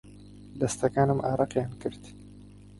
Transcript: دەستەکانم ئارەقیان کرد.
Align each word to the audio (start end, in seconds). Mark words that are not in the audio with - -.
دەستەکانم 0.59 1.19
ئارەقیان 1.23 1.71
کرد. 1.81 2.03